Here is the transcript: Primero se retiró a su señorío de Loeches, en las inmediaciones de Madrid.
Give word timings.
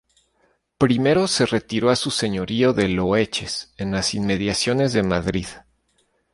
Primero 0.79 1.27
se 1.27 1.45
retiró 1.45 1.91
a 1.91 1.95
su 1.95 2.09
señorío 2.09 2.73
de 2.73 2.87
Loeches, 2.89 3.71
en 3.77 3.91
las 3.91 4.15
inmediaciones 4.15 4.93
de 4.93 5.03
Madrid. 5.03 5.45